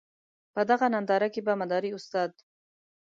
په 0.53 0.61
دغه 0.69 0.85
ننداره 0.93 1.27
کې 1.33 1.41
به 1.45 1.53
مداري 1.61 1.89
استاد. 1.93 2.31